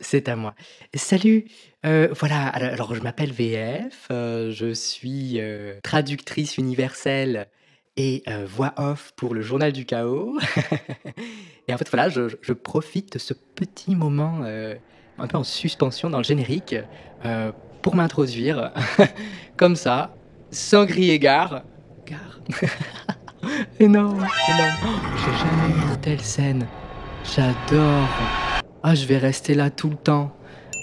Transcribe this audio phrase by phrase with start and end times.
[0.00, 0.54] C'est à moi.
[0.94, 1.44] Salut,
[1.84, 7.48] heu, voilà, alors je m'appelle VF, heu, je suis, heu, traductrice universelle
[7.96, 10.38] et voix off pour le Journal du Chaos
[11.68, 14.40] et en fait, voilà, je profite de ce petit moment,
[15.18, 16.74] un peu en suspension dans le générique,
[17.82, 18.72] pour m'introduire
[19.56, 20.16] comme ça,
[20.52, 21.64] sans crier gare.
[22.06, 22.40] Gare?
[23.80, 24.76] Énorme, énorme.
[24.86, 26.66] Oh, J'ai jamais eu une telle scène.
[27.34, 28.51] J'adore.
[28.84, 30.32] Ah, je vais rester là tout le temps.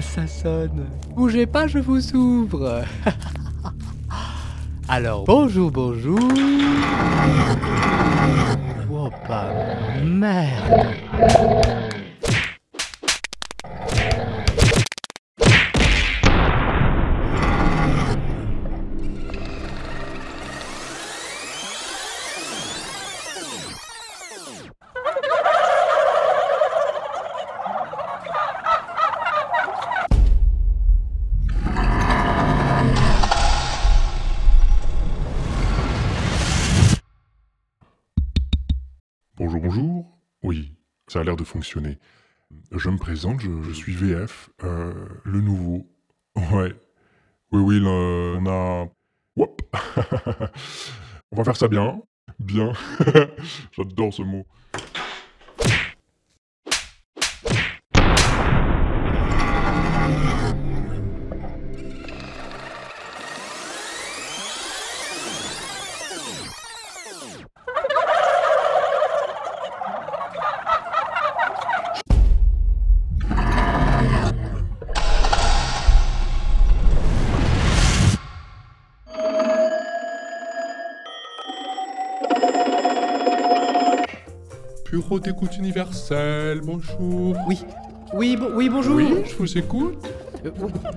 [0.00, 0.86] Ça sonne.
[1.16, 2.82] Bougez pas, je vous ouvre.
[4.88, 6.18] Alors, bonjour, bonjour.
[8.90, 9.48] Oh, bah,
[10.04, 10.88] merde.
[41.12, 41.98] Ça a l'air de fonctionner.
[42.70, 45.86] Je me présente, je, suis VF, euh, le nouveau.
[46.36, 46.74] Ouais.
[47.52, 48.88] Oui, oui, on a...
[49.36, 49.62] Wop
[51.32, 52.00] On va faire ça bien.
[52.38, 52.72] Bien.
[53.72, 54.46] J'adore ce mot.
[85.02, 87.36] Bureau d'écoute universelle, bonjour.
[87.48, 87.60] Oui.
[88.14, 88.94] Oui, bon- oui, bonjour.
[88.96, 89.98] Oui, je vous écoute.
[90.44, 90.50] Euh,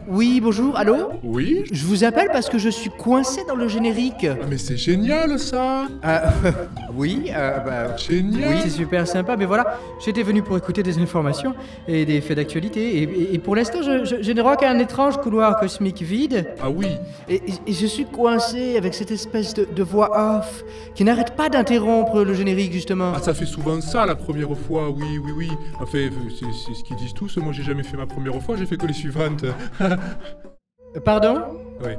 [0.07, 1.63] oui, bonjour, allô Oui.
[1.71, 4.25] Je vous appelle parce que je suis coincé dans le générique.
[4.29, 6.33] Ah, mais c'est génial ça Ah,
[6.95, 10.97] oui, euh, bah, Génial oui, c'est super sympa, mais voilà, j'étais venu pour écouter des
[10.97, 11.53] informations
[11.87, 14.69] et des faits d'actualité, et, et- et pour l'instant, je, je- je n'ai droit qu'à
[14.71, 16.87] un étrange couloir cosmique vide, Ah oui,
[17.29, 20.63] et, je suis coincé avec cette espèce de, de voix off
[20.95, 23.11] qui n'arrête pas d'interrompre le générique, justement.
[23.15, 25.49] Ah, ça fait souvent ça la première fois, oui, oui, oui.
[25.81, 25.99] Enfin,
[26.39, 27.37] c'est c'est ce qu'ils disent tous.
[27.37, 29.34] Moi, j'ai jamais fait ma première fois, j'ai fait que les suivantes.
[29.43, 29.95] Euh,
[31.03, 31.41] Pardon
[31.83, 31.97] ouais.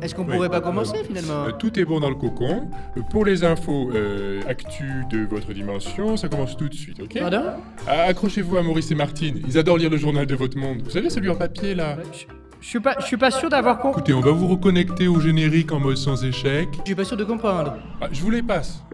[0.00, 0.34] Est-ce qu'on Oui.
[0.34, 2.68] pourrait pas commencer, finalement Euh, tout est bon dans le cocon.
[2.96, 7.18] Euh, pour les infos euh, actu de votre dimension, ça commence tout de suite, ok
[7.18, 7.42] Pardon
[7.88, 9.42] Ah, Accrochez-vous à Maurice et Martine.
[9.48, 10.82] Ils adorent lire le journal de votre monde.
[10.84, 12.26] Vous savez, celui en papier là je,
[12.60, 14.00] je suis pas, je suis pas sûr d'avoir compris.
[14.02, 16.68] Écoutez, on va vous reconnecter au générique en mode sans échec.
[16.80, 17.74] Je suis pas sûr de comprendre.
[18.00, 18.84] Ah, je vous les passe.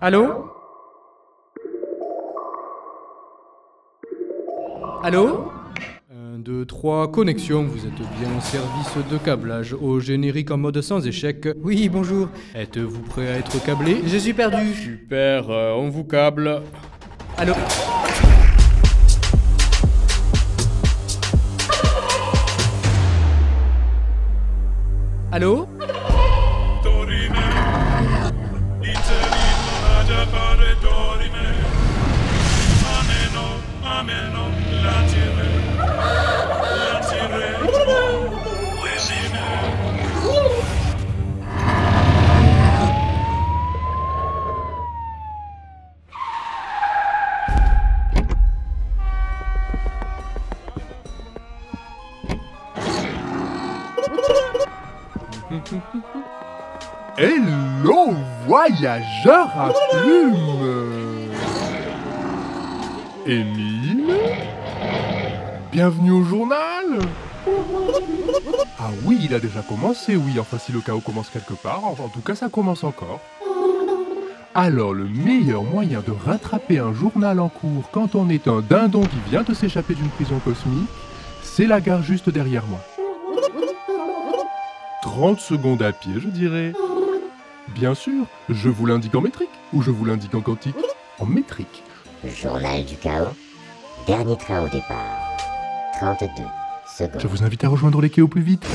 [0.00, 0.44] Allô
[5.02, 5.59] Allô 1,
[6.50, 11.06] 2, 3, connexion, vous êtes bien en service de câblage au générique en mode sans
[11.06, 11.48] échec.
[11.62, 12.28] Oui, bonjour.
[12.56, 13.98] Êtes-vous prêt à être câblé?
[14.04, 14.74] Je suis perdu.
[14.74, 16.62] Super, euh, on vous câble.
[17.38, 17.54] Allô?
[25.30, 25.68] Allô?
[26.82, 27.34] Dorime,
[57.18, 58.14] Hello,
[58.46, 60.36] voyageur à plumes
[63.26, 64.14] Émile
[65.72, 67.00] Bienvenue au journal
[68.78, 71.94] Ah oui, il a déjà commencé, oui, enfin si le chaos commence quelque part, en
[71.94, 73.20] tout cas ça commence encore.
[74.54, 79.02] Alors le meilleur moyen de rattraper un journal en cours quand on est un dindon
[79.02, 80.88] qui vient de s'échapper d'une prison cosmique,
[81.42, 82.80] c'est la gare juste derrière moi.
[85.02, 86.72] 30 secondes à pied, je dirais.
[87.68, 90.76] Bien sûr, je vous l'indique en métrique ou je vous l'indique en quantique
[91.18, 91.82] En métrique.
[92.22, 93.28] Le journal du chaos.
[94.06, 95.36] Dernier train au départ.
[96.00, 96.26] 32
[96.98, 97.20] secondes.
[97.20, 98.66] Je vous invite à rejoindre les quais au plus vite.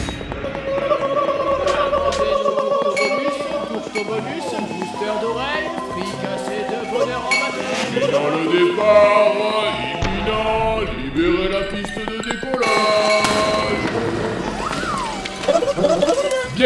[8.12, 9.95] Dans le départ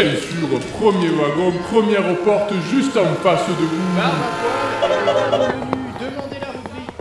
[0.01, 0.47] Bien sûr,
[0.79, 3.83] premier wagon, première porte juste en face de vous.
[5.99, 6.93] Demandez la rubrique.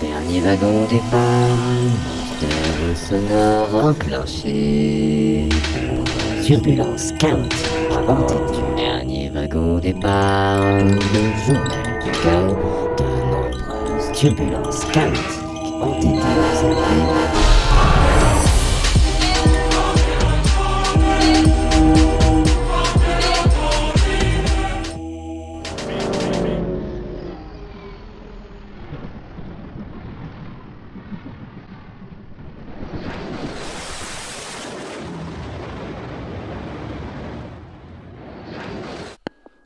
[0.00, 1.58] Dernier wagon au départ,
[1.92, 5.50] mystère sonore enclenché.
[6.42, 10.98] Turbulence chaotique avant du dernier wagon au départ, le
[11.44, 12.56] journal du chaos.
[12.96, 15.42] De nombreuses turbulences chaotiques
[15.82, 17.57] ont été observées.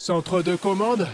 [0.05, 1.07] Centre de commande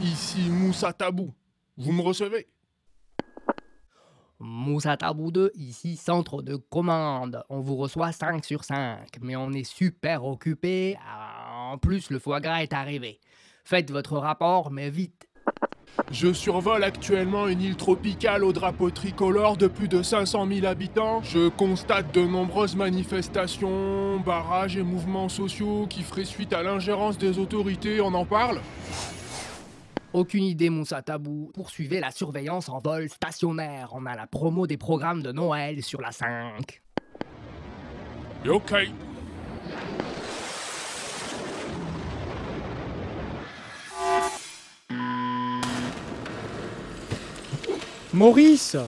[0.00, 1.32] Ici Moussa Tabou.
[1.76, 2.48] Vous me recevez?
[4.40, 7.44] Moussa Tabou 2, ici centre de commande.
[7.48, 10.98] On vous reçoit 5 sur 5, mais on est super occupé.
[11.08, 13.20] Ah, En plus, le foie gras est arrivé.
[13.62, 15.27] Faites votre rapport, mais vite.
[16.10, 21.22] Je survole actuellement une île tropicale au drapeau tricolore de plus de 500 000 habitants.
[21.22, 27.38] Je constate de nombreuses manifestations, barrages et mouvements sociaux qui feraient suite à l'ingérence des
[27.38, 28.00] autorités.
[28.00, 28.60] On en parle?
[30.12, 31.50] Aucune idée, Moussa Tabou.
[31.52, 33.90] Poursuivez la surveillance en vol stationnaire.
[33.92, 36.80] On a la promo des programmes de Noël sur la 5.
[38.48, 38.74] Ok.
[48.12, 48.87] Maurice